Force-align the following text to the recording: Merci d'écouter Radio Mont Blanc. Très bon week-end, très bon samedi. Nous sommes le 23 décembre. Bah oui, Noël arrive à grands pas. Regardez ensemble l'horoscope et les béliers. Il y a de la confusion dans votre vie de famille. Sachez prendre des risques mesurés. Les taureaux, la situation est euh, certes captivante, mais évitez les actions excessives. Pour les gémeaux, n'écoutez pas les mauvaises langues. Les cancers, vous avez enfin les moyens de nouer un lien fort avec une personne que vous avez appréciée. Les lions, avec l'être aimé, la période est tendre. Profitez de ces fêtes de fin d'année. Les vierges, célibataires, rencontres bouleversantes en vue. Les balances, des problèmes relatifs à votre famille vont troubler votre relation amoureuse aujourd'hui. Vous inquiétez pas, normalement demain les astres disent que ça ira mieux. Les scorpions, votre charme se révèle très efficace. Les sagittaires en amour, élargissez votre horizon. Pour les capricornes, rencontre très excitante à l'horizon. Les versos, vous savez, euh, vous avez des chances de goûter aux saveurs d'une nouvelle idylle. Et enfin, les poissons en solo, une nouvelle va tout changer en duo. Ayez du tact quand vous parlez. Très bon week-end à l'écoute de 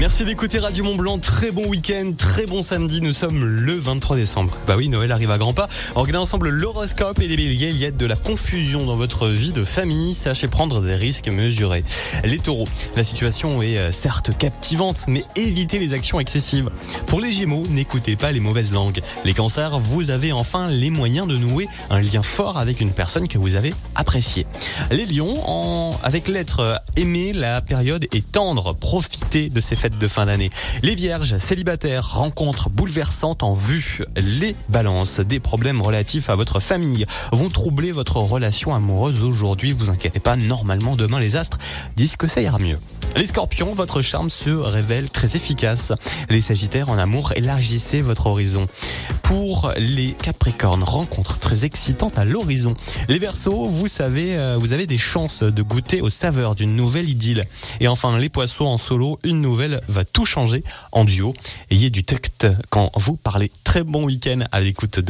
Merci 0.00 0.24
d'écouter 0.24 0.58
Radio 0.58 0.82
Mont 0.82 0.96
Blanc. 0.96 1.18
Très 1.18 1.50
bon 1.50 1.66
week-end, 1.66 2.12
très 2.16 2.46
bon 2.46 2.62
samedi. 2.62 3.02
Nous 3.02 3.12
sommes 3.12 3.44
le 3.44 3.74
23 3.74 4.16
décembre. 4.16 4.56
Bah 4.66 4.76
oui, 4.78 4.88
Noël 4.88 5.12
arrive 5.12 5.30
à 5.30 5.36
grands 5.36 5.52
pas. 5.52 5.68
Regardez 5.94 6.16
ensemble 6.16 6.48
l'horoscope 6.48 7.20
et 7.20 7.28
les 7.28 7.36
béliers. 7.36 7.68
Il 7.68 7.76
y 7.76 7.84
a 7.84 7.90
de 7.90 8.06
la 8.06 8.16
confusion 8.16 8.86
dans 8.86 8.96
votre 8.96 9.28
vie 9.28 9.52
de 9.52 9.62
famille. 9.62 10.14
Sachez 10.14 10.48
prendre 10.48 10.80
des 10.80 10.94
risques 10.94 11.28
mesurés. 11.28 11.84
Les 12.24 12.38
taureaux, 12.38 12.66
la 12.96 13.04
situation 13.04 13.60
est 13.60 13.76
euh, 13.76 13.92
certes 13.92 14.30
captivante, 14.38 15.04
mais 15.06 15.22
évitez 15.36 15.78
les 15.78 15.92
actions 15.92 16.18
excessives. 16.18 16.70
Pour 17.06 17.20
les 17.20 17.30
gémeaux, 17.30 17.64
n'écoutez 17.68 18.16
pas 18.16 18.32
les 18.32 18.40
mauvaises 18.40 18.72
langues. 18.72 19.02
Les 19.26 19.34
cancers, 19.34 19.78
vous 19.78 20.10
avez 20.10 20.32
enfin 20.32 20.70
les 20.70 20.88
moyens 20.88 21.26
de 21.26 21.36
nouer 21.36 21.68
un 21.90 22.00
lien 22.00 22.22
fort 22.22 22.56
avec 22.56 22.80
une 22.80 22.92
personne 22.92 23.28
que 23.28 23.36
vous 23.36 23.54
avez 23.54 23.74
appréciée. 23.96 24.46
Les 24.90 25.04
lions, 25.04 25.90
avec 26.02 26.26
l'être 26.26 26.80
aimé, 26.96 27.34
la 27.34 27.60
période 27.60 28.06
est 28.14 28.32
tendre. 28.32 28.74
Profitez 28.74 29.50
de 29.50 29.60
ces 29.60 29.76
fêtes 29.76 29.89
de 29.98 30.08
fin 30.08 30.26
d'année. 30.26 30.50
Les 30.82 30.94
vierges, 30.94 31.38
célibataires, 31.38 32.14
rencontres 32.14 32.70
bouleversantes 32.70 33.42
en 33.42 33.52
vue. 33.52 34.02
Les 34.16 34.56
balances, 34.68 35.20
des 35.20 35.40
problèmes 35.40 35.82
relatifs 35.82 36.30
à 36.30 36.34
votre 36.34 36.60
famille 36.60 37.06
vont 37.32 37.48
troubler 37.48 37.92
votre 37.92 38.16
relation 38.16 38.74
amoureuse 38.74 39.22
aujourd'hui. 39.22 39.72
Vous 39.72 39.90
inquiétez 39.90 40.20
pas, 40.20 40.36
normalement 40.36 40.96
demain 40.96 41.20
les 41.20 41.36
astres 41.36 41.58
disent 41.96 42.16
que 42.16 42.26
ça 42.26 42.40
ira 42.40 42.58
mieux. 42.58 42.78
Les 43.16 43.26
scorpions, 43.26 43.74
votre 43.74 44.02
charme 44.02 44.30
se 44.30 44.50
révèle 44.50 45.10
très 45.10 45.36
efficace. 45.36 45.92
Les 46.28 46.40
sagittaires 46.40 46.90
en 46.90 46.98
amour, 46.98 47.32
élargissez 47.34 48.02
votre 48.02 48.26
horizon. 48.26 48.66
Pour 49.30 49.72
les 49.76 50.10
capricornes, 50.10 50.82
rencontre 50.82 51.38
très 51.38 51.64
excitante 51.64 52.18
à 52.18 52.24
l'horizon. 52.24 52.74
Les 53.08 53.20
versos, 53.20 53.68
vous 53.68 53.86
savez, 53.86 54.36
euh, 54.36 54.56
vous 54.58 54.72
avez 54.72 54.88
des 54.88 54.98
chances 54.98 55.44
de 55.44 55.62
goûter 55.62 56.00
aux 56.00 56.08
saveurs 56.10 56.56
d'une 56.56 56.74
nouvelle 56.74 57.08
idylle. 57.08 57.44
Et 57.78 57.86
enfin, 57.86 58.18
les 58.18 58.28
poissons 58.28 58.64
en 58.64 58.76
solo, 58.76 59.20
une 59.22 59.40
nouvelle 59.40 59.82
va 59.86 60.04
tout 60.04 60.24
changer 60.24 60.64
en 60.90 61.04
duo. 61.04 61.32
Ayez 61.70 61.90
du 61.90 62.02
tact 62.02 62.48
quand 62.70 62.90
vous 62.96 63.14
parlez. 63.14 63.52
Très 63.62 63.84
bon 63.84 64.02
week-end 64.02 64.40
à 64.50 64.58
l'écoute 64.58 64.98
de 64.98 65.02